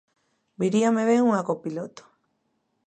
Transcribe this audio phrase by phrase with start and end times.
[0.59, 2.03] Viríame ven unha copiloto.